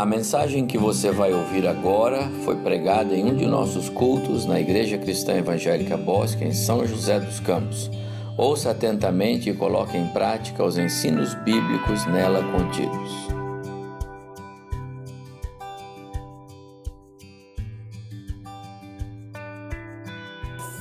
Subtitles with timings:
[0.00, 4.58] A mensagem que você vai ouvir agora foi pregada em um de nossos cultos na
[4.58, 7.90] Igreja Cristã Evangélica Bosque, em São José dos Campos.
[8.34, 13.10] Ouça atentamente e coloque em prática os ensinos bíblicos nela contidos.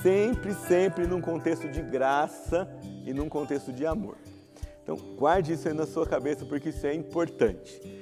[0.01, 2.69] Sempre, sempre num contexto de graça
[3.05, 4.15] e num contexto de amor.
[4.81, 7.98] Então, guarde isso aí na sua cabeça porque isso é importante.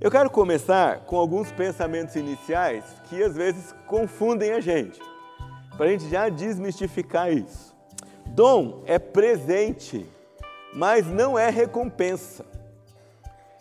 [0.00, 5.00] Eu quero começar com alguns pensamentos iniciais que às vezes confundem a gente,
[5.76, 7.74] para a gente já desmistificar isso.
[8.26, 10.06] Dom é presente,
[10.72, 12.46] mas não é recompensa.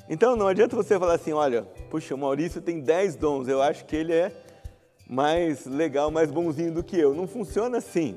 [0.07, 3.85] Então não adianta você falar assim: olha, puxa, o Maurício tem 10 dons, eu acho
[3.85, 4.31] que ele é
[5.09, 7.15] mais legal, mais bonzinho do que eu.
[7.15, 8.15] Não funciona assim.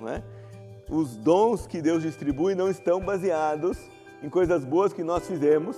[0.00, 0.22] Não é?
[0.88, 3.76] Os dons que Deus distribui não estão baseados
[4.22, 5.76] em coisas boas que nós fizemos,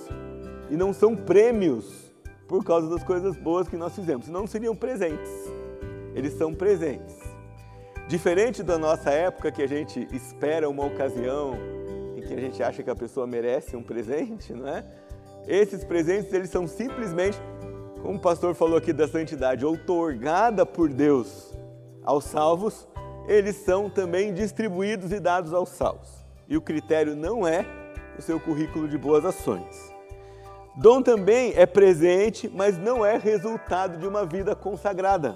[0.73, 2.11] e não são prêmios
[2.47, 5.31] por causa das coisas boas que nós fizemos, senão não seriam presentes.
[6.15, 7.15] Eles são presentes.
[8.07, 11.53] Diferente da nossa época que a gente espera uma ocasião
[12.17, 14.83] em que a gente acha que a pessoa merece um presente, não é?
[15.47, 17.37] Esses presentes eles são simplesmente,
[18.01, 21.53] como o pastor falou aqui da santidade, outorgada por Deus
[22.03, 22.87] aos salvos,
[23.27, 26.09] eles são também distribuídos e dados aos salvos.
[26.49, 27.63] E o critério não é
[28.17, 29.92] o seu currículo de boas ações.
[30.75, 35.35] Dom também é presente, mas não é resultado de uma vida consagrada.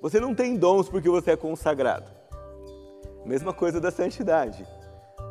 [0.00, 2.08] Você não tem dons porque você é consagrado.
[3.24, 4.64] Mesma coisa da santidade.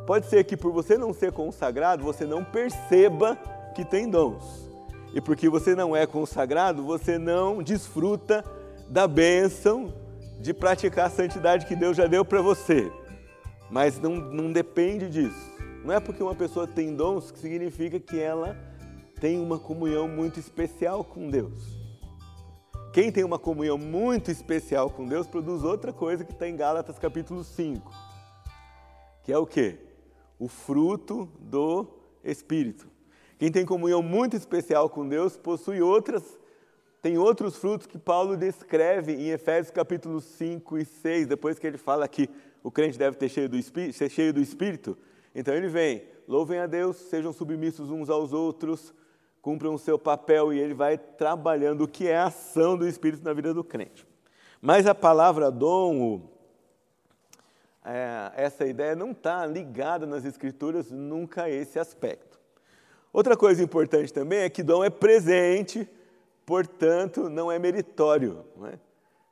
[0.06, 3.36] Pode ser que por você não ser consagrado, você não perceba
[3.74, 4.68] que tem dons.
[5.14, 8.44] E porque você não é consagrado, você não desfruta
[8.90, 9.92] da bênção
[10.38, 12.92] de praticar a santidade que Deus já deu para você.
[13.70, 15.50] Mas não, não depende disso.
[15.82, 18.67] Não é porque uma pessoa tem dons que significa que ela
[19.20, 21.76] tem uma comunhão muito especial com Deus.
[22.92, 26.98] Quem tem uma comunhão muito especial com Deus produz outra coisa que está em Gálatas
[26.98, 27.92] capítulo 5,
[29.24, 29.76] que é o que?
[30.38, 31.86] O fruto do
[32.24, 32.88] Espírito.
[33.38, 36.22] Quem tem comunhão muito especial com Deus possui outras,
[37.02, 41.78] tem outros frutos que Paulo descreve em Efésios capítulo 5 e 6, depois que ele
[41.78, 42.28] fala que
[42.62, 43.60] o crente deve ter cheio do
[43.92, 44.96] ser cheio do Espírito.
[45.34, 48.92] Então ele vem, louvem a Deus, sejam submissos uns aos outros,
[49.48, 53.24] cumpram o seu papel e ele vai trabalhando o que é a ação do Espírito
[53.24, 54.06] na vida do crente.
[54.60, 56.28] Mas a palavra dom,
[57.82, 62.38] é, essa ideia não está ligada nas Escrituras nunca a esse aspecto.
[63.10, 65.88] Outra coisa importante também é que dom é presente,
[66.44, 68.44] portanto, não é meritório.
[68.54, 68.78] Não, é?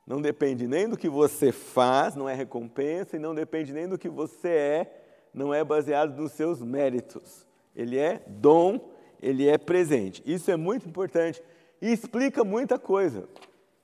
[0.07, 3.99] não depende nem do que você faz, não é recompensa, e não depende nem do
[3.99, 7.45] que você é, não é baseado nos seus méritos.
[7.75, 10.21] Ele é dom ele é presente.
[10.25, 11.41] Isso é muito importante
[11.81, 13.27] e explica muita coisa.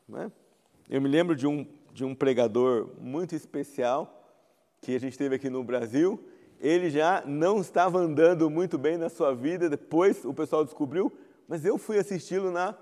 [0.07, 0.31] Né?
[0.89, 4.19] Eu me lembro de um, de um pregador muito especial
[4.81, 6.23] que a gente teve aqui no Brasil.
[6.59, 11.11] Ele já não estava andando muito bem na sua vida, depois o pessoal descobriu,
[11.47, 12.75] mas eu fui assisti-lo na,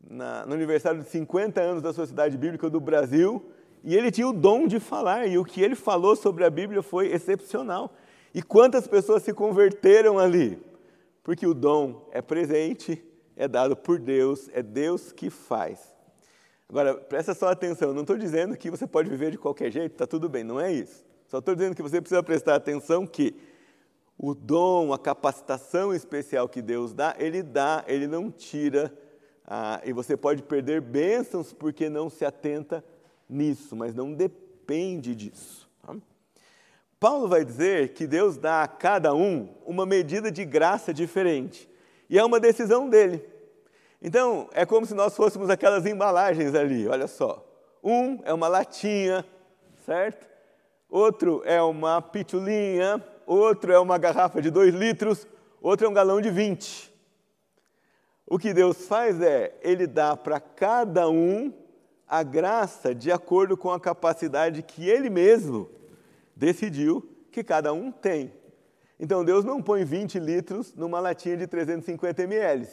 [0.00, 3.52] na, no aniversário de 50 anos da Sociedade Bíblica do Brasil
[3.84, 6.82] e ele tinha o dom de falar, e o que ele falou sobre a Bíblia
[6.82, 7.92] foi excepcional.
[8.32, 10.58] E quantas pessoas se converteram ali?
[11.22, 13.02] Porque o dom é presente,
[13.36, 15.92] é dado por Deus, é Deus que faz.
[16.68, 19.92] Agora, presta só atenção, eu não estou dizendo que você pode viver de qualquer jeito,
[19.92, 21.04] está tudo bem, não é isso.
[21.26, 23.34] Só estou dizendo que você precisa prestar atenção que
[24.18, 28.92] o dom, a capacitação especial que Deus dá, Ele dá, Ele não tira,
[29.46, 32.84] ah, e você pode perder bênçãos porque não se atenta
[33.28, 35.61] nisso, mas não depende disso.
[37.02, 41.68] Paulo vai dizer que Deus dá a cada um uma medida de graça diferente.
[42.08, 43.28] E é uma decisão dele.
[44.00, 47.44] Então, é como se nós fôssemos aquelas embalagens ali, olha só.
[47.82, 49.24] Um é uma latinha,
[49.84, 50.28] certo?
[50.88, 55.26] Outro é uma pitulinha, outro é uma garrafa de dois litros,
[55.60, 56.94] outro é um galão de 20.
[58.24, 61.52] O que Deus faz é, Ele dá para cada um
[62.06, 65.81] a graça de acordo com a capacidade que Ele mesmo
[66.42, 68.32] decidiu que cada um tem.
[68.98, 72.68] Então Deus não põe 20 litros numa latinha de 350 ml.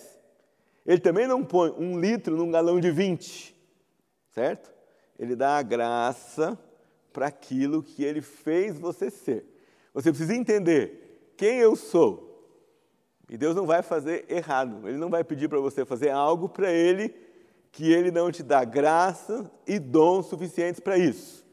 [0.83, 3.55] Ele também não põe um litro num galão de 20,
[4.31, 4.71] certo?
[5.19, 6.57] Ele dá a graça
[7.13, 9.45] para aquilo que ele fez você ser.
[9.93, 12.27] Você precisa entender quem eu sou.
[13.29, 14.87] E Deus não vai fazer errado.
[14.87, 17.13] Ele não vai pedir para você fazer algo para Ele
[17.71, 21.45] que Ele não te dá graça e dons suficientes para isso.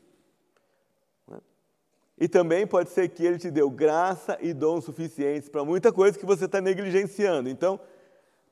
[2.19, 6.19] E também pode ser que Ele te deu graça e dons suficientes para muita coisa
[6.19, 7.49] que você está negligenciando.
[7.49, 7.79] Então,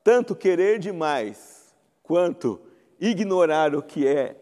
[0.02, 2.60] tanto querer demais quanto
[3.00, 4.36] ignorar o que é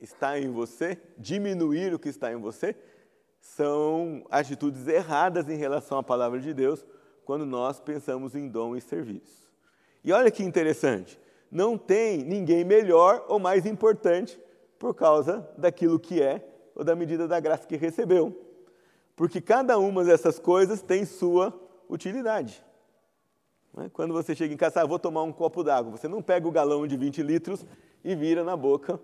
[0.00, 2.74] está em você, diminuir o que está em você,
[3.40, 6.84] são atitudes erradas em relação à palavra de Deus
[7.24, 9.48] quando nós pensamos em dom e serviço.
[10.02, 11.20] E olha que interessante,
[11.50, 14.40] não tem ninguém melhor ou mais importante
[14.76, 18.36] por causa daquilo que é ou da medida da graça que recebeu.
[19.14, 21.52] Porque cada uma dessas coisas tem sua
[21.88, 22.64] utilidade.
[23.74, 23.90] Né?
[23.92, 26.52] Quando você chega em casa, ah, vou tomar um copo d'água, você não pega o
[26.52, 27.64] galão de 20 litros
[28.04, 29.00] e vira na boca,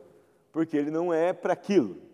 [0.53, 2.09] porque ele não é para aquilo.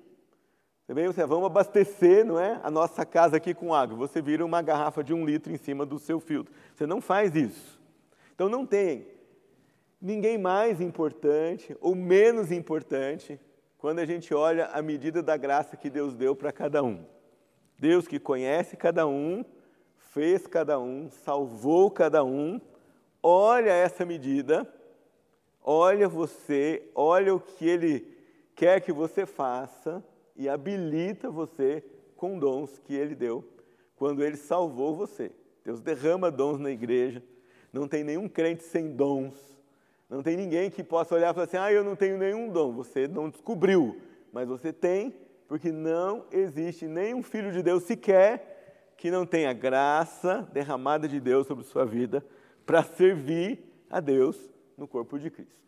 [0.87, 3.97] Vem, você vamos abastecer não é, a nossa casa aqui com água.
[3.97, 6.53] Você vira uma garrafa de um litro em cima do seu filtro.
[6.75, 7.81] Você não faz isso.
[8.35, 9.07] Então não tem
[10.01, 13.41] ninguém mais importante ou menos importante
[13.85, 17.05] quando a gente olha a medida da graça que Deus deu para cada um.
[17.79, 19.45] Deus que conhece cada um,
[19.99, 22.59] fez cada um, salvou cada um,
[23.23, 24.67] olha essa medida,
[25.61, 28.11] olha você, olha o que Ele
[28.55, 30.03] quer que você faça
[30.35, 31.85] e habilita você
[32.17, 33.47] com dons que Ele deu
[33.97, 35.31] quando Ele salvou você.
[35.63, 37.23] Deus derrama dons na igreja,
[37.71, 39.54] não tem nenhum crente sem dons,
[40.09, 42.73] não tem ninguém que possa olhar e falar assim: ah, eu não tenho nenhum dom.
[42.75, 44.01] Você não descobriu,
[44.33, 45.15] mas você tem,
[45.49, 51.47] porque não existe nenhum filho de Deus sequer que não tenha graça derramada de Deus
[51.47, 52.25] sobre sua vida
[52.65, 54.39] para servir a Deus
[54.77, 55.65] no corpo de Cristo.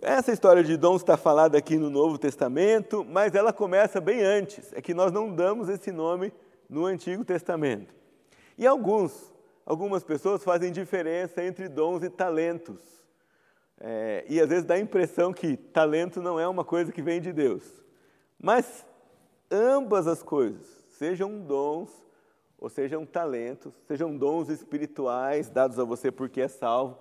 [0.00, 4.72] Essa história de dons está falada aqui no Novo Testamento, mas ela começa bem antes.
[4.72, 6.32] É que nós não damos esse nome
[6.68, 7.94] no Antigo Testamento.
[8.58, 9.31] E alguns,
[9.64, 12.80] algumas pessoas fazem diferença entre dons e talentos.
[13.80, 17.20] É, e às vezes dá a impressão que talento não é uma coisa que vem
[17.20, 17.82] de Deus.
[18.40, 18.86] Mas
[19.50, 21.90] ambas as coisas sejam dons
[22.58, 26.96] ou sejam talentos, sejam dons espirituais dados a você porque é salvo,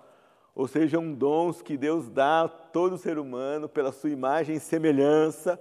[0.55, 5.59] ou sejam dons que Deus dá a todo ser humano pela sua imagem e semelhança,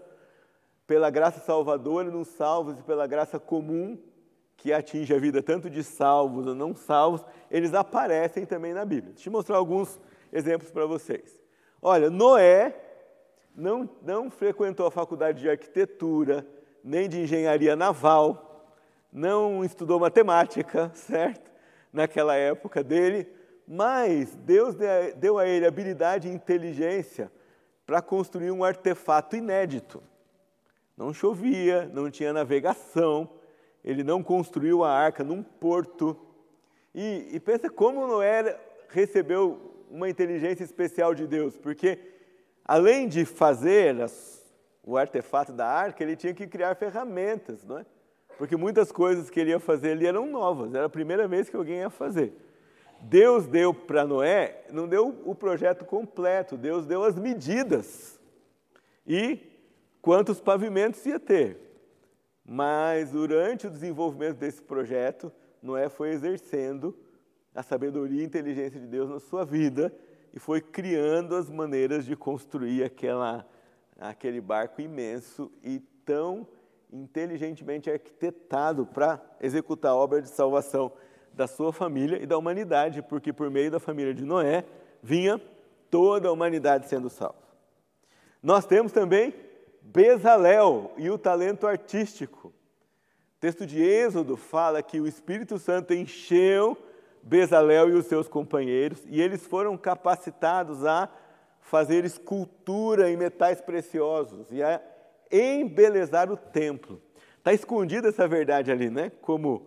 [0.86, 3.98] pela graça salvadora nos salvos e pela graça comum
[4.60, 9.14] que atinge a vida tanto de salvos ou não salvos, eles aparecem também na Bíblia.
[9.14, 9.98] Deixa eu mostrar alguns
[10.30, 11.40] exemplos para vocês.
[11.80, 12.76] Olha, Noé
[13.56, 16.46] não, não frequentou a faculdade de arquitetura,
[16.84, 18.66] nem de engenharia naval,
[19.10, 21.50] não estudou matemática, certo?
[21.90, 23.26] Naquela época dele,
[23.66, 24.76] mas Deus
[25.16, 27.32] deu a ele habilidade e inteligência
[27.86, 30.02] para construir um artefato inédito.
[30.96, 33.39] Não chovia, não tinha navegação,
[33.84, 36.16] ele não construiu a arca num porto.
[36.94, 41.98] E, e pensa como Noé recebeu uma inteligência especial de Deus, porque
[42.64, 44.40] além de fazer as
[44.84, 47.86] o artefato da arca, ele tinha que criar ferramentas, não é?
[48.38, 51.56] Porque muitas coisas que ele ia fazer ali eram novas, era a primeira vez que
[51.56, 52.32] alguém ia fazer.
[53.02, 58.18] Deus deu para Noé, não deu o projeto completo, Deus deu as medidas
[59.06, 59.38] e
[60.00, 61.69] quantos pavimentos ia ter.
[62.52, 65.30] Mas durante o desenvolvimento desse projeto,
[65.62, 66.98] Noé foi exercendo
[67.54, 69.94] a sabedoria e inteligência de Deus na sua vida
[70.34, 73.46] e foi criando as maneiras de construir aquela
[74.00, 76.44] aquele barco imenso e tão
[76.92, 80.90] inteligentemente arquitetado para executar a obra de salvação
[81.32, 84.64] da sua família e da humanidade, porque por meio da família de Noé
[85.00, 85.40] vinha
[85.88, 87.38] toda a humanidade sendo salva.
[88.42, 89.32] Nós temos também
[89.92, 92.48] Bezalel e o talento artístico.
[92.48, 96.78] O texto de Êxodo fala que o Espírito Santo encheu
[97.22, 101.08] Bezalel e os seus companheiros e eles foram capacitados a
[101.60, 104.80] fazer escultura em metais preciosos e a
[105.30, 107.02] embelezar o templo.
[107.38, 109.10] Está escondida essa verdade ali, né?
[109.20, 109.66] Como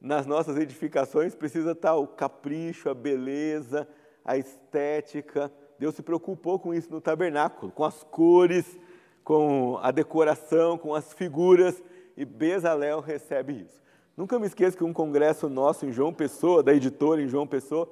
[0.00, 3.88] nas nossas edificações precisa estar o capricho, a beleza,
[4.24, 5.50] a estética.
[5.80, 8.78] Deus se preocupou com isso no tabernáculo, com as cores,
[9.24, 11.82] com a decoração, com as figuras,
[12.16, 13.82] e Bezalel recebe isso.
[14.16, 17.88] Nunca me esqueço que um congresso nosso em João Pessoa, da editora em João Pessoa,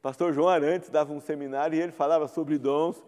[0.00, 3.02] Pastor João Arantes dava um seminário e ele falava sobre dons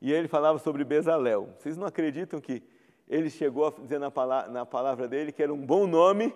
[0.00, 1.48] e ele falava sobre Bezalel.
[1.58, 2.62] Vocês não acreditam que
[3.08, 4.12] ele chegou a dizer na
[4.48, 6.32] na palavra dele que era um bom nome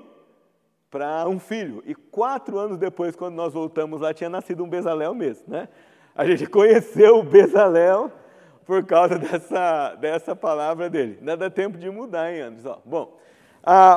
[0.90, 1.82] para um filho.
[1.86, 5.44] E quatro anos depois, quando nós voltamos lá, tinha nascido um Bezalel mesmo.
[5.46, 5.68] Né?
[6.14, 8.10] A gente conheceu o Bezalel
[8.70, 11.18] por causa dessa, dessa palavra dele.
[11.20, 12.80] Não dá tempo de mudar, hein, Anderson?
[12.84, 13.18] Bom,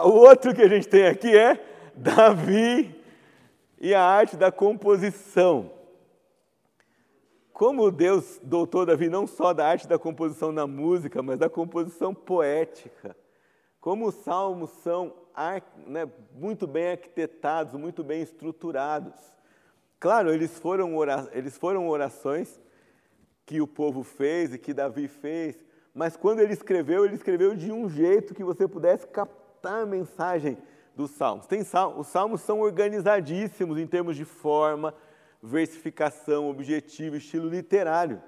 [0.03, 1.63] o outro que a gente tem aqui é
[1.93, 2.99] Davi
[3.79, 5.69] e a arte da composição.
[7.53, 12.11] Como Deus doutou Davi não só da arte da composição na música, mas da composição
[12.11, 13.15] poética.
[13.79, 15.13] Como os salmos são
[15.85, 19.13] né, muito bem arquitetados, muito bem estruturados.
[19.99, 22.59] Claro, eles foram, ora, eles foram orações
[23.45, 25.57] que o povo fez e que Davi fez,
[25.93, 30.57] mas quando ele escreveu, ele escreveu de um jeito que você pudesse captar a mensagem
[30.95, 31.45] dos salmos.
[31.45, 34.93] Tem sal, os salmos são organizadíssimos em termos de forma,
[35.41, 38.21] versificação, objetivo, estilo literário.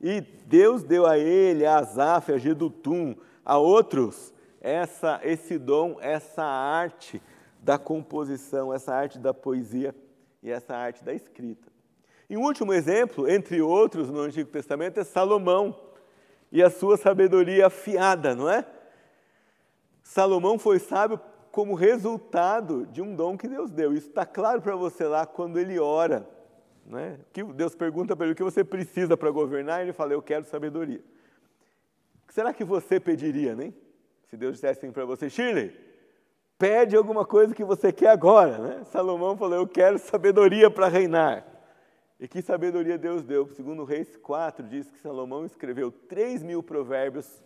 [0.00, 6.42] E Deus deu a ele, a Asaf, a Gedutum, a outros, essa, esse dom, essa
[6.42, 7.22] arte
[7.62, 9.94] da composição, essa arte da poesia
[10.42, 11.73] e essa arte da escrita.
[12.28, 15.78] E um último exemplo, entre outros no Antigo Testamento, é Salomão
[16.50, 18.64] e a sua sabedoria afiada, não é?
[20.02, 23.92] Salomão foi sábio como resultado de um dom que Deus deu.
[23.92, 26.28] Isso está claro para você lá quando ele ora.
[26.86, 27.18] Né?
[27.32, 30.20] Que Deus pergunta para ele o que você precisa para governar, e ele fala: Eu
[30.20, 31.00] quero sabedoria.
[32.22, 33.74] O que será que você pediria, nem?
[34.26, 35.74] Se Deus dissesse assim para você, Shirley,
[36.58, 38.58] pede alguma coisa que você quer agora.
[38.58, 38.84] Né?
[38.84, 41.53] Salomão falou: Eu quero sabedoria para reinar.
[42.18, 43.48] E que sabedoria Deus deu?
[43.54, 47.42] Segundo Reis 4, diz que Salomão escreveu 3 mil provérbios.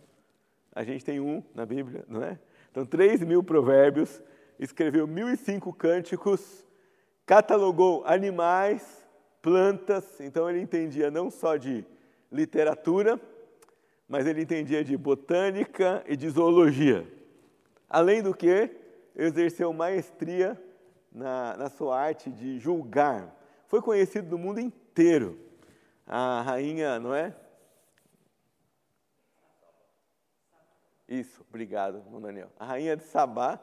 [0.73, 2.39] A gente tem um na Bíblia, não é?
[2.71, 4.23] Então, 3 mil provérbios,
[4.59, 6.67] escreveu 1.005 cânticos,
[7.25, 9.07] catalogou animais,
[9.41, 11.85] plantas, então ele entendia não só de
[12.31, 13.21] literatura,
[14.09, 17.07] mas ele entendia de botânica e de zoologia.
[17.89, 18.71] Além do que,
[19.17, 20.61] exerceu maestria
[21.13, 23.35] na, na sua arte de julgar.
[23.69, 25.39] Foi conhecido no mundo inteiro.
[26.07, 27.37] A rainha, não é?
[31.07, 32.51] Isso, obrigado, Daniel.
[32.59, 33.61] A rainha de Sabá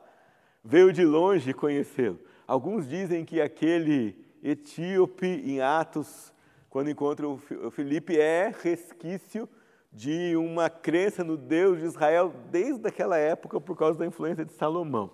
[0.63, 2.19] veio de longe conhecê-lo.
[2.47, 6.31] Alguns dizem que aquele etíope em Atos,
[6.69, 7.37] quando encontra o
[7.71, 9.49] Filipe, é resquício
[9.91, 14.53] de uma crença no Deus de Israel desde aquela época por causa da influência de
[14.53, 15.09] Salomão.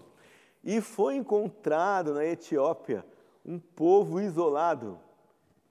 [0.61, 3.05] E foi encontrado na Etiópia
[3.45, 4.99] um povo isolado.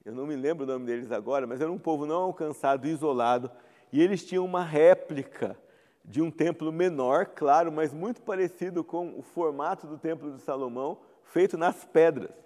[0.05, 3.51] Eu não me lembro o nome deles agora, mas era um povo não alcançado, isolado,
[3.93, 5.57] e eles tinham uma réplica
[6.05, 10.99] de um templo menor, claro, mas muito parecido com o formato do templo de Salomão,
[11.23, 12.41] feito nas pedras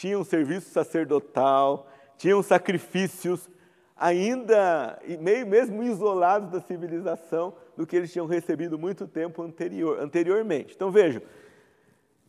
[0.00, 3.50] tinha um serviço sacerdotal, tinham sacrifícios,
[3.94, 10.74] ainda meio mesmo isolados da civilização do que eles tinham recebido muito tempo anterior, anteriormente.
[10.74, 11.20] Então vejam,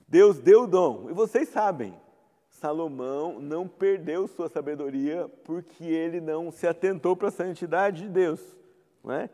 [0.06, 1.94] Deus deu o dom, e vocês sabem,
[2.62, 8.40] Salomão não perdeu sua sabedoria porque ele não se atentou para a santidade de Deus.
[9.04, 9.32] Não é?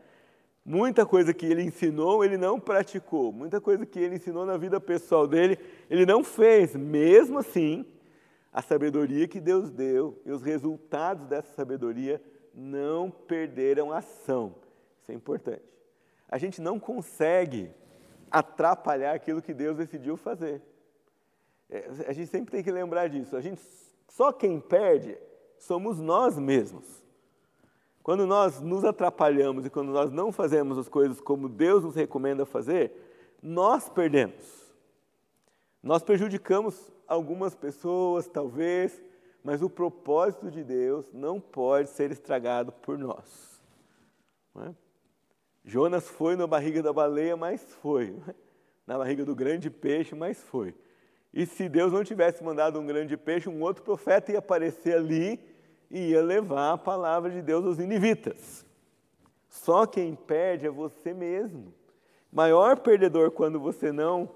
[0.64, 3.30] Muita coisa que ele ensinou, ele não praticou.
[3.30, 5.58] Muita coisa que ele ensinou na vida pessoal dele,
[5.90, 6.74] ele não fez.
[6.74, 7.84] Mesmo assim,
[8.50, 12.22] a sabedoria que Deus deu e os resultados dessa sabedoria
[12.54, 14.54] não perderam ação.
[15.02, 15.62] Isso é importante.
[16.30, 17.70] A gente não consegue
[18.30, 20.62] atrapalhar aquilo que Deus decidiu fazer.
[21.70, 23.36] É, a gente sempre tem que lembrar disso.
[23.36, 23.60] A gente,
[24.08, 25.16] só quem perde
[25.58, 27.02] somos nós mesmos.
[28.02, 32.46] Quando nós nos atrapalhamos e quando nós não fazemos as coisas como Deus nos recomenda
[32.46, 32.92] fazer,
[33.42, 34.72] nós perdemos.
[35.82, 39.02] Nós prejudicamos algumas pessoas, talvez,
[39.44, 43.60] mas o propósito de Deus não pode ser estragado por nós.
[44.56, 44.74] É?
[45.64, 48.16] Jonas foi na barriga da baleia, mas foi.
[48.86, 50.74] Na barriga do grande peixe, mas foi.
[51.32, 55.40] E se Deus não tivesse mandado um grande peixe, um outro profeta ia aparecer ali
[55.90, 58.64] e ia levar a palavra de Deus aos inivitas.
[59.48, 61.72] Só quem perde é você mesmo.
[62.30, 64.30] Maior perdedor quando você não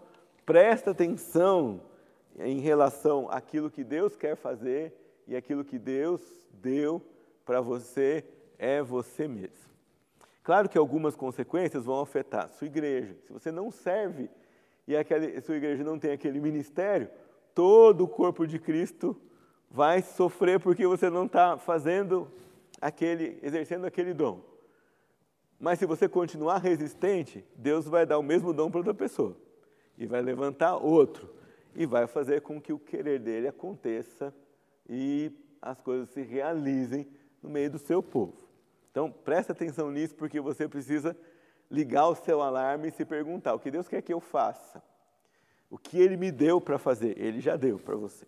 [0.45, 1.83] presta atenção
[2.39, 4.95] em relação àquilo que Deus quer fazer
[5.27, 6.21] e aquilo que Deus
[6.53, 7.03] deu
[7.45, 8.25] para você
[8.59, 9.73] é você mesmo.
[10.43, 13.15] Claro que algumas consequências vão afetar sua igreja.
[13.27, 14.29] Se você não serve
[14.87, 17.09] e aquela, sua igreja não tem aquele ministério,
[17.55, 19.17] todo o corpo de Cristo
[19.71, 22.31] vai sofrer porque você não está fazendo
[22.81, 24.41] aquele, exercendo aquele dom.
[25.59, 29.37] Mas se você continuar resistente, Deus vai dar o mesmo dom para outra pessoa
[29.97, 31.31] e vai levantar outro
[31.75, 34.35] e vai fazer com que o querer dele aconteça
[34.89, 37.07] e as coisas se realizem
[37.41, 38.35] no meio do seu povo.
[38.91, 41.17] Então, preste atenção nisso, porque você precisa
[41.73, 44.81] ligar o seu alarme e se perguntar: o que Deus quer que eu faça?
[45.71, 47.19] O que Ele me deu para fazer?
[47.19, 48.27] Ele já deu para você.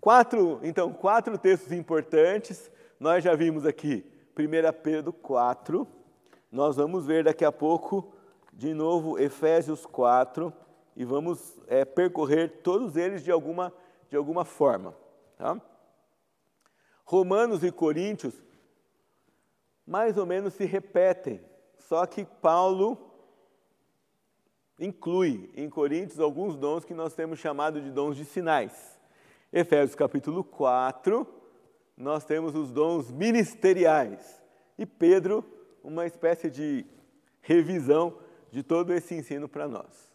[0.00, 2.70] Quatro, então, quatro textos importantes.
[2.98, 5.86] Nós já vimos aqui 1 Pedro 4.
[6.50, 8.14] Nós vamos ver daqui a pouco,
[8.52, 10.50] de novo, Efésios 4
[10.96, 13.70] e vamos é, percorrer todos eles de alguma,
[14.08, 14.96] de alguma forma.
[15.36, 15.60] Tá?
[17.04, 18.34] Romanos e Coríntios
[19.86, 21.40] mais ou menos se repetem,
[21.88, 22.98] só que Paulo
[24.78, 29.00] inclui em Coríntios alguns dons que nós temos chamado de dons de sinais.
[29.52, 31.24] Efésios capítulo 4,
[31.96, 34.42] nós temos os dons ministeriais.
[34.76, 35.44] E Pedro,
[35.82, 36.84] uma espécie de
[37.40, 38.18] revisão
[38.50, 40.12] de todo esse ensino para nós.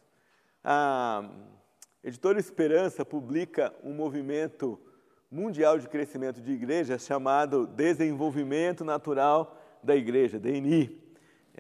[0.62, 1.24] A
[2.04, 4.78] editora Esperança publica um movimento
[5.32, 11.01] mundial de crescimento de igrejas chamado Desenvolvimento Natural da Igreja, DNI.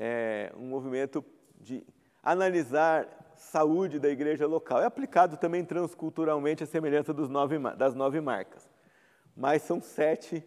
[0.03, 1.23] É um movimento
[1.59, 1.85] de
[2.23, 4.81] analisar saúde da igreja local.
[4.81, 8.67] É aplicado também transculturalmente a semelhança nove, das nove marcas.
[9.37, 10.43] Mas são sete,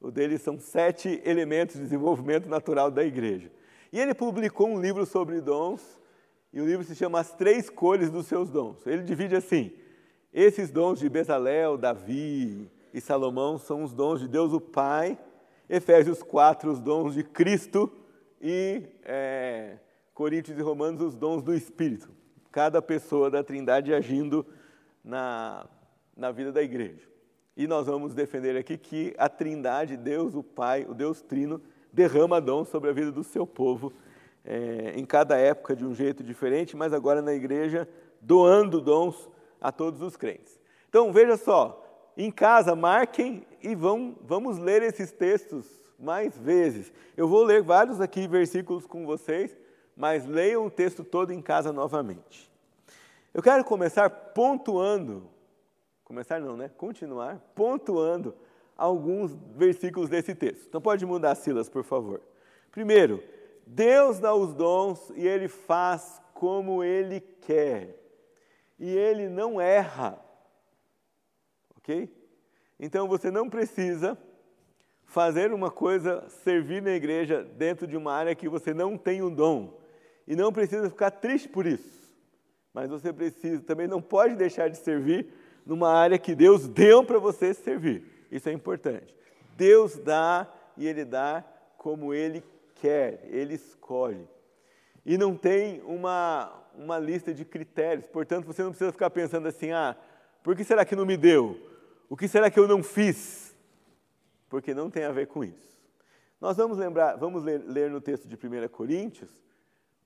[0.00, 3.52] o deles são sete elementos de desenvolvimento natural da igreja.
[3.92, 6.00] E ele publicou um livro sobre dons,
[6.50, 8.86] e o livro se chama As Três Cores dos Seus Dons.
[8.86, 9.70] Ele divide assim:
[10.32, 15.18] esses dons de Bezalel, Davi e Salomão são os dons de Deus o Pai,
[15.68, 17.92] Efésios 4, os dons de Cristo,
[18.40, 19.76] e é,
[20.14, 22.10] Coríntios e Romanos, os dons do Espírito.
[22.50, 24.46] Cada pessoa da Trindade agindo
[25.04, 25.66] na,
[26.16, 27.06] na vida da igreja.
[27.56, 31.60] E nós vamos defender aqui que a Trindade, Deus o Pai, o Deus Trino,
[31.92, 33.92] derrama dons sobre a vida do seu povo,
[34.44, 37.88] é, em cada época de um jeito diferente, mas agora na igreja,
[38.20, 39.28] doando dons
[39.60, 40.58] a todos os crentes.
[40.88, 41.84] Então, veja só,
[42.16, 45.66] em casa, marquem e vão, vamos ler esses textos
[45.98, 46.92] mais vezes.
[47.16, 49.56] Eu vou ler vários aqui versículos com vocês,
[49.96, 52.50] mas leiam o texto todo em casa novamente.
[53.34, 55.28] Eu quero começar pontuando,
[56.04, 56.70] começar não, né?
[56.76, 58.34] Continuar pontuando
[58.76, 60.66] alguns versículos desse texto.
[60.68, 62.22] Então pode mudar as Silas, por favor.
[62.70, 63.22] Primeiro,
[63.66, 67.96] Deus dá os dons e ele faz como ele quer.
[68.78, 70.18] E ele não erra.
[71.76, 72.08] OK?
[72.78, 74.16] Então você não precisa
[75.08, 79.30] fazer uma coisa, servir na igreja dentro de uma área que você não tem o
[79.30, 79.80] dom.
[80.26, 81.98] E não precisa ficar triste por isso.
[82.74, 85.26] Mas você precisa, também não pode deixar de servir
[85.64, 88.04] numa área que Deus deu para você servir.
[88.30, 89.16] Isso é importante.
[89.56, 91.42] Deus dá e Ele dá
[91.78, 92.44] como Ele
[92.74, 94.28] quer, Ele escolhe.
[95.06, 99.72] E não tem uma, uma lista de critérios, portanto você não precisa ficar pensando assim:
[99.72, 99.96] ah,
[100.42, 101.58] por que será que não me deu?
[102.10, 103.47] O que será que eu não fiz?
[104.48, 105.78] Porque não tem a ver com isso.
[106.40, 109.30] Nós vamos lembrar, vamos ler, ler no texto de 1 Coríntios,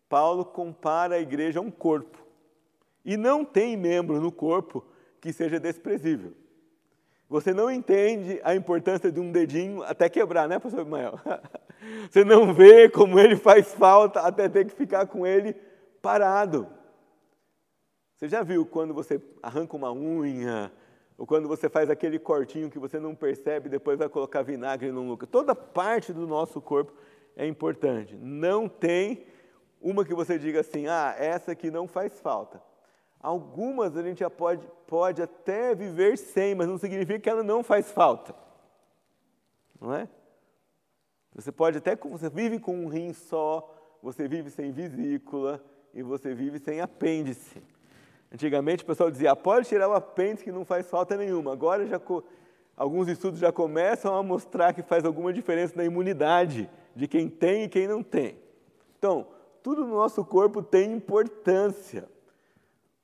[0.09, 2.19] Paulo compara a igreja a um corpo.
[3.05, 4.85] E não tem membro no corpo
[5.21, 6.35] que seja desprezível.
[7.29, 11.19] Você não entende a importância de um dedinho até quebrar, né, pastor Ismael?
[12.11, 15.55] Você não vê como ele faz falta até ter que ficar com ele
[16.03, 16.69] parado.
[18.15, 20.71] Você já viu quando você arranca uma unha,
[21.23, 25.09] ou quando você faz aquele cortinho que você não percebe, depois vai colocar vinagre num
[25.09, 25.29] lugar.
[25.29, 26.93] Toda parte do nosso corpo
[27.37, 28.17] é importante.
[28.17, 29.25] Não tem
[29.81, 32.61] uma que você diga assim, ah, essa aqui não faz falta.
[33.21, 37.63] Algumas a gente já pode, pode até viver sem, mas não significa que ela não
[37.63, 38.35] faz falta.
[39.81, 40.09] Não é?
[41.37, 46.35] Você pode até, você vive com um rim só, você vive sem vesícula e você
[46.35, 47.63] vive sem apêndice.
[48.33, 51.53] Antigamente o pessoal dizia, ah, pode tirar o apêndice que não faz falta nenhuma.
[51.53, 52.01] Agora já,
[52.75, 57.65] alguns estudos já começam a mostrar que faz alguma diferença na imunidade de quem tem
[57.65, 58.39] e quem não tem.
[58.99, 59.27] Então,
[59.63, 62.09] tudo no nosso corpo tem importância.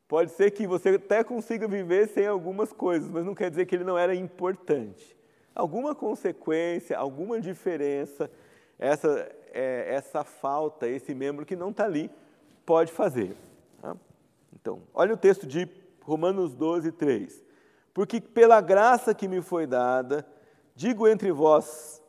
[0.08, 3.76] Pode ser que você até consiga viver sem algumas coisas, mas não quer dizer que
[3.76, 5.14] ele não era importante.
[5.54, 8.30] Alguma consequência, alguma diferença,
[8.78, 12.10] essa, é, essa falta, esse membro que não está ali,
[12.64, 13.36] pode fazer.
[14.60, 15.68] Então, olha o texto de
[16.02, 17.44] Romanos 12, 3.
[17.94, 20.26] Porque pela graça que me foi dada,
[20.74, 22.02] digo entre vós,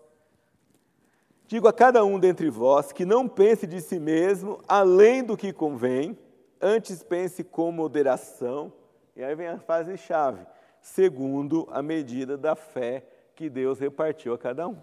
[1.47, 5.51] digo a cada um dentre vós, que não pense de si mesmo além do que
[5.51, 6.17] convém,
[6.61, 8.73] Antes pense com moderação,
[9.15, 10.45] e aí vem a fase chave,
[10.81, 14.77] segundo a medida da fé que Deus repartiu a cada um.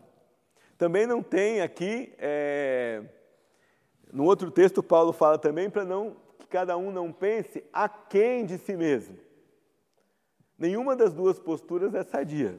[0.78, 3.02] Também não tem aqui, é,
[4.10, 6.16] no outro texto, Paulo fala também para não
[6.46, 9.18] que cada um não pense a quem de si mesmo.
[10.56, 12.58] Nenhuma das duas posturas é sadia.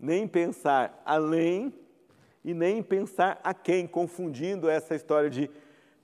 [0.00, 1.72] Nem pensar além
[2.42, 5.50] e nem pensar a quem, confundindo essa história de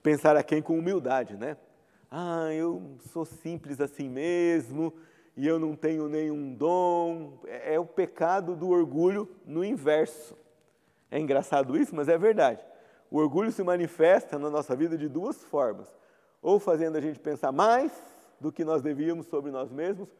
[0.02, 1.56] pensar a quem com humildade, né?
[2.16, 4.94] ah, eu sou simples assim mesmo
[5.36, 7.40] e eu não tenho nenhum dom.
[7.44, 10.36] É, é o pecado do orgulho no inverso.
[11.10, 12.64] É engraçado isso, mas é verdade.
[13.10, 15.92] O orgulho se manifesta na nossa vida de duas formas:
[16.44, 17.90] ou fazendo a gente pensar mais
[18.38, 20.10] do que nós devíamos sobre nós mesmos,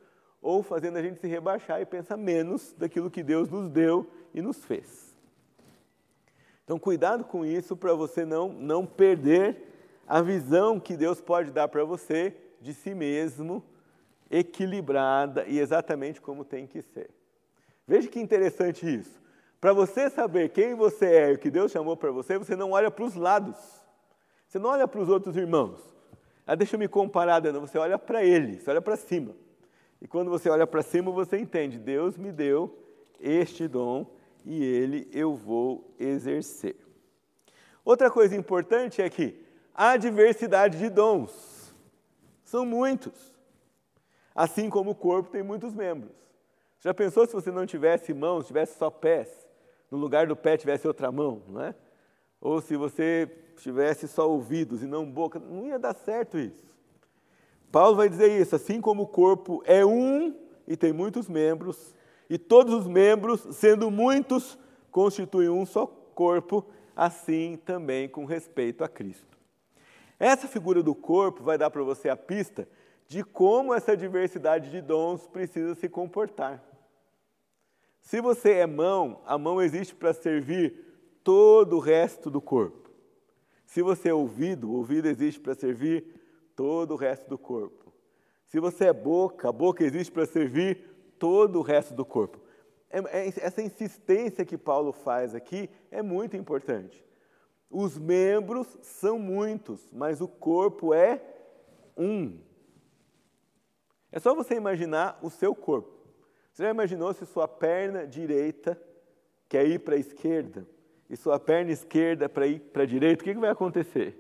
[0.40, 4.40] ou fazendo a gente se rebaixar e pensar menos daquilo que Deus nos deu e
[4.40, 5.14] nos fez.
[6.64, 9.70] Então, cuidado com isso para você não, não perder
[10.08, 13.62] a visão que Deus pode dar para você de si mesmo
[14.30, 17.10] equilibrada e exatamente como tem que ser.
[17.86, 19.20] Veja que interessante isso.
[19.60, 22.70] Para você saber quem você é e o que Deus chamou para você, você não
[22.70, 23.58] olha para os lados.
[24.48, 25.93] Você não olha para os outros irmãos.
[26.46, 27.58] Ah, deixa eu me comparar, Dana.
[27.60, 29.34] Você olha para ele, você olha para cima.
[30.00, 32.78] E quando você olha para cima, você entende: Deus me deu
[33.20, 34.06] este dom
[34.44, 36.76] e ele eu vou exercer.
[37.84, 39.42] Outra coisa importante é que
[39.74, 41.74] há diversidade de dons.
[42.42, 43.32] São muitos.
[44.34, 46.12] Assim como o corpo tem muitos membros.
[46.80, 49.44] Já pensou se você não tivesse mãos, tivesse só pés?
[49.94, 51.74] no lugar do pé tivesse outra mão, não é?
[52.44, 53.26] Ou se você
[53.56, 56.76] tivesse só ouvidos e não boca, não ia dar certo isso.
[57.72, 60.36] Paulo vai dizer isso, assim como o corpo é um
[60.68, 61.94] e tem muitos membros,
[62.28, 64.58] e todos os membros, sendo muitos,
[64.90, 69.38] constituem um só corpo, assim também com respeito a Cristo.
[70.20, 72.68] Essa figura do corpo vai dar para você a pista
[73.08, 76.62] de como essa diversidade de dons precisa se comportar.
[78.02, 80.93] Se você é mão, a mão existe para servir
[81.24, 82.90] todo o resto do corpo.
[83.64, 86.04] Se você é ouvido, o ouvido existe para servir
[86.54, 87.92] todo o resto do corpo.
[88.46, 90.84] Se você é boca, a boca existe para servir
[91.18, 92.38] todo o resto do corpo.
[92.90, 97.04] É, é, essa insistência que Paulo faz aqui é muito importante.
[97.70, 101.20] Os membros são muitos, mas o corpo é
[101.96, 102.38] um.
[104.12, 105.92] É só você imaginar o seu corpo.
[106.52, 108.80] Você já imaginou se sua perna direita
[109.48, 110.64] quer ir para a esquerda
[111.08, 113.22] e sua perna esquerda para ir para a direita?
[113.22, 114.18] O que, que vai acontecer?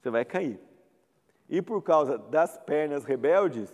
[0.00, 0.60] Você vai cair.
[1.48, 3.72] E por causa das pernas rebeldes,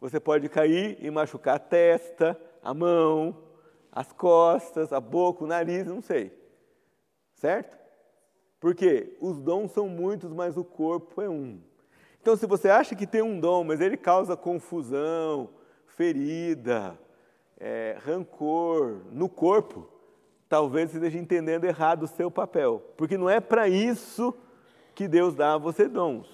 [0.00, 3.36] você pode cair e machucar a testa, a mão,
[3.90, 6.32] as costas, a boca, o nariz, não sei.
[7.34, 7.78] Certo?
[8.58, 11.60] Porque os dons são muitos, mas o corpo é um.
[12.20, 15.50] Então, se você acha que tem um dom, mas ele causa confusão,
[15.86, 16.98] ferida,
[17.58, 19.88] é, rancor no corpo,
[20.52, 22.82] talvez você esteja entendendo errado o seu papel.
[22.94, 24.34] Porque não é para isso
[24.94, 26.28] que Deus dá a você dons.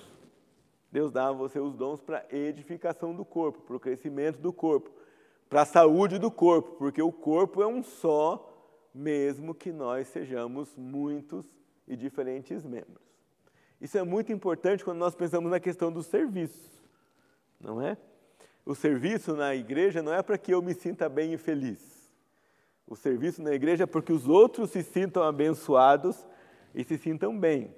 [0.90, 4.90] Deus dá a você os dons para edificação do corpo, para o crescimento do corpo,
[5.48, 8.52] para a saúde do corpo, porque o corpo é um só,
[8.92, 11.46] mesmo que nós sejamos muitos
[11.87, 13.07] e diferentes membros.
[13.81, 16.83] Isso é muito importante quando nós pensamos na questão do serviço,
[17.61, 17.96] não é?
[18.66, 21.97] o serviço na igreja não é para que eu me sinta bem e feliz.
[22.88, 26.27] O serviço na igreja é para que os outros se sintam abençoados
[26.74, 27.74] e se sintam bem.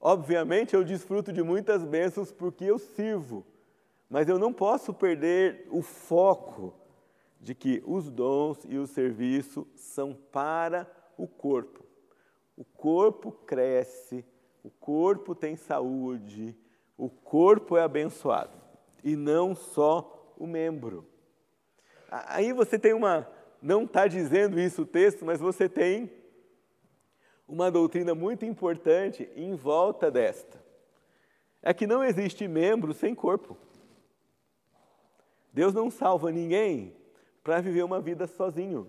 [0.00, 3.46] Obviamente, eu desfruto de muitas bênçãos porque eu sirvo,
[4.10, 6.74] mas eu não posso perder o foco
[7.40, 11.84] de que os dons e o serviço são para o corpo.
[12.56, 14.24] O corpo cresce,
[14.64, 16.56] o corpo tem saúde,
[16.96, 18.58] o corpo é abençoado
[19.04, 21.06] e não só o membro.
[22.10, 23.28] Aí você tem uma,
[23.60, 26.10] não está dizendo isso o texto, mas você tem
[27.46, 30.62] uma doutrina muito importante em volta desta.
[31.62, 33.56] É que não existe membro sem corpo.
[35.52, 36.94] Deus não salva ninguém
[37.42, 38.88] para viver uma vida sozinho.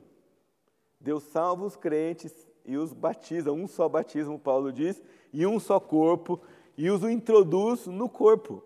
[1.00, 5.02] Deus salva os crentes e os batiza, um só batismo, Paulo diz,
[5.34, 6.40] e um só corpo,
[6.78, 8.64] e os introduz no corpo.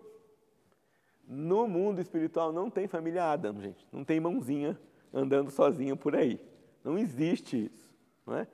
[1.26, 3.86] No mundo espiritual não tem família Adam, gente.
[3.90, 4.78] Não tem mãozinha
[5.14, 6.40] andando sozinho por aí.
[6.82, 7.94] Não existe isso.
[8.26, 8.46] Não é?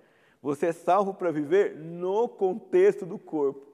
[0.43, 3.67] Você é salvo para viver no contexto do corpo.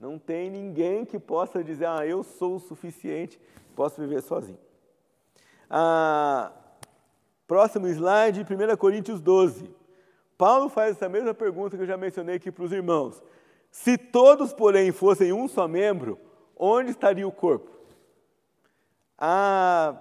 [0.00, 3.38] Não tem ninguém que possa dizer, ah, eu sou o suficiente,
[3.76, 4.58] posso viver sozinho.
[5.68, 6.52] Ah,
[7.46, 9.70] próximo slide, 1 Coríntios 12.
[10.36, 13.22] Paulo faz essa mesma pergunta que eu já mencionei aqui para os irmãos.
[13.70, 16.18] Se todos, porém, fossem um só membro,
[16.56, 17.78] onde estaria o corpo?
[19.18, 19.96] há,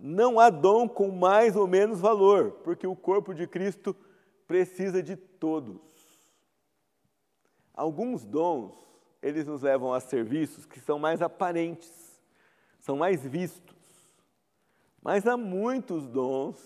[0.00, 3.94] não há dom com mais ou menos valor, porque o corpo de Cristo
[4.46, 5.80] precisa de todos.
[7.74, 8.74] Alguns dons,
[9.22, 12.20] eles nos levam a serviços que são mais aparentes,
[12.80, 13.76] são mais vistos.
[15.02, 16.58] Mas há muitos dons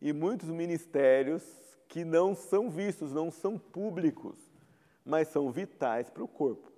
[0.00, 1.42] e muitos ministérios
[1.88, 4.36] que não são vistos, não são públicos,
[5.04, 6.70] mas são vitais para o corpo.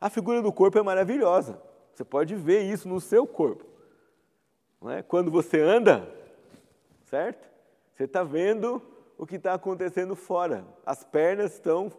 [0.00, 1.60] A figura do corpo é maravilhosa.
[1.92, 3.73] Você pode ver isso no seu corpo.
[4.90, 5.02] É?
[5.02, 6.08] Quando você anda,
[7.04, 7.48] certo?
[7.94, 8.82] Você está vendo
[9.16, 10.64] o que está acontecendo fora.
[10.84, 11.92] As pernas estão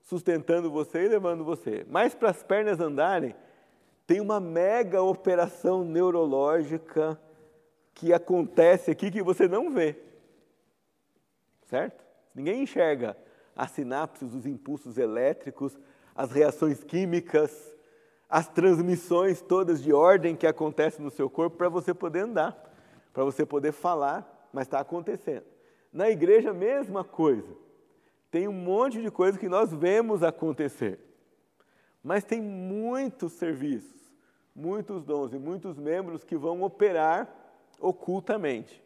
[0.00, 1.84] sustentando você e levando você.
[1.88, 3.34] Mas para as pernas andarem,
[4.06, 7.20] tem uma mega operação neurológica
[7.94, 9.96] que acontece aqui que você não vê.
[11.64, 12.04] Certo?
[12.34, 13.16] Ninguém enxerga
[13.54, 15.78] as sinapses, os impulsos elétricos,
[16.14, 17.71] as reações químicas,
[18.32, 22.56] as transmissões todas de ordem que acontecem no seu corpo para você poder andar,
[23.12, 25.44] para você poder falar, mas está acontecendo.
[25.92, 27.54] Na igreja, mesma coisa.
[28.30, 30.98] Tem um monte de coisa que nós vemos acontecer.
[32.02, 34.10] Mas tem muitos serviços,
[34.56, 37.28] muitos dons e muitos membros que vão operar
[37.78, 38.82] ocultamente,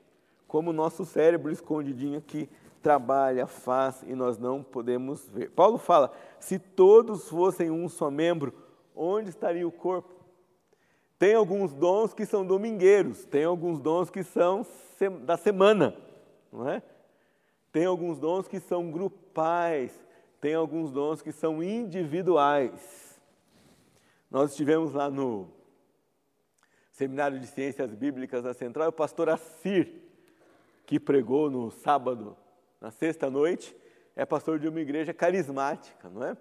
[0.49, 2.49] como o nosso cérebro escondidinho aqui
[2.83, 5.53] trabalha, faz e nós não podemos ver.
[5.53, 8.66] Paulo fala: se todos fossem um só membro,
[8.97, 10.15] onde estaria o corpo?
[11.19, 14.67] Tem alguns dons que são domingueiros, tem alguns dons que são
[15.23, 15.97] da semana,
[16.53, 16.83] não é?
[17.71, 19.93] Tem alguns dons que são grupais,
[20.41, 23.21] tem alguns dons que são individuais.
[24.31, 25.49] Nós estivemos lá no
[26.91, 30.03] Seminário de Ciências Bíblicas da Central, o pastor Assir,
[30.87, 32.37] que pregou no sábado,
[32.81, 33.77] na sexta noite,
[34.15, 36.37] é pastor de uma igreja carismática, não é?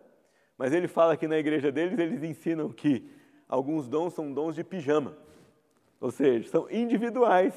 [0.57, 3.09] Mas ele fala que na igreja deles eles ensinam que
[3.47, 5.17] alguns dons são dons de pijama,
[5.99, 7.53] ou seja, são individuais.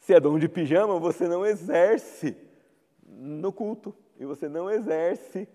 [0.00, 2.36] Se é dom de pijama, você não exerce
[3.06, 5.48] no culto e você não exerce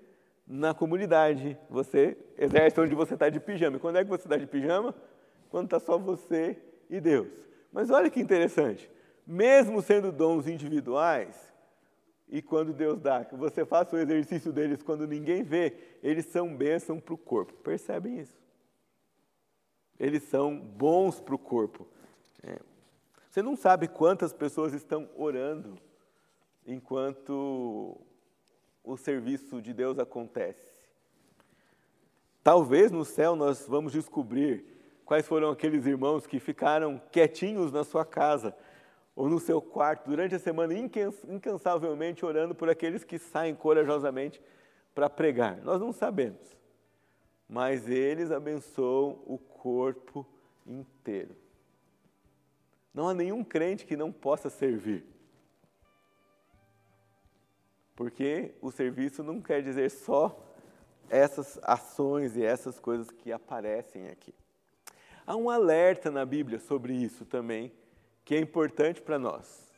[0.46, 1.58] na comunidade.
[1.70, 3.78] Você exerce onde você está de pijama.
[3.78, 4.94] E quando é que você está de pijama?
[5.50, 6.58] Quando está só você
[6.90, 7.30] e Deus.
[7.72, 8.90] Mas olha que interessante.
[9.26, 11.53] Mesmo sendo dons individuais,
[12.34, 16.58] e quando Deus dá, que você faça o exercício deles quando ninguém vê, eles são
[16.58, 17.54] bênção para o corpo.
[17.54, 18.36] Percebem isso?
[20.00, 21.88] Eles são bons para o corpo.
[22.42, 22.58] É.
[23.30, 25.78] Você não sabe quantas pessoas estão orando
[26.66, 28.02] enquanto
[28.84, 30.66] o serviço de Deus acontece.
[32.44, 34.66] Talvez no céu nós vamos descobrir
[35.06, 38.56] quais foram aqueles irmãos que ficaram quietinhos na sua casa
[39.16, 44.42] ou no seu quarto durante a semana incansavelmente orando por aqueles que saem corajosamente
[44.94, 45.58] para pregar.
[45.62, 46.58] Nós não sabemos,
[47.48, 50.26] mas eles abençoam o corpo
[50.66, 51.36] inteiro.
[52.94, 55.04] Não há nenhum crente que não possa servir.
[57.96, 60.40] Porque o serviço não quer dizer só
[61.10, 64.34] essas ações e essas coisas que aparecem aqui.
[65.26, 67.72] Há um alerta na Bíblia sobre isso também,
[68.24, 69.72] que é importante para nós.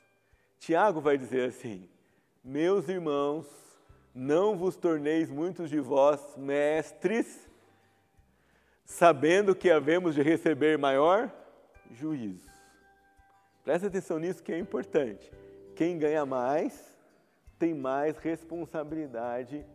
[0.60, 1.90] Tiago vai dizer assim:
[2.44, 3.46] Meus irmãos,
[4.14, 7.50] não vos torneis muitos de vós mestres,
[8.84, 11.32] sabendo que havemos de receber maior
[11.92, 12.50] juízo.
[13.64, 15.32] Presta atenção nisso que é importante.
[15.76, 16.96] Quem ganha mais
[17.58, 19.66] tem mais responsabilidade